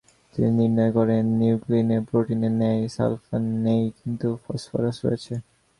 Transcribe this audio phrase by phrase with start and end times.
[0.33, 5.33] তিনি নির্ণয় করেন, নিউক্লিনে প্রোটিনের ন্যায় সালফার নেই কিন্তু ফসফরাস রয়েছে।